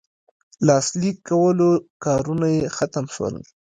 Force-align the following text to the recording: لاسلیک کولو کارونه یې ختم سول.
لاسلیک 0.67 1.17
کولو 1.27 1.69
کارونه 2.03 2.47
یې 2.55 2.63
ختم 2.77 3.05
سول. 3.15 3.35